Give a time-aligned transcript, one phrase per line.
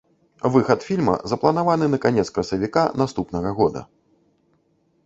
[0.53, 3.87] Выхад фільма запланаваны на канец красавіка наступнага года.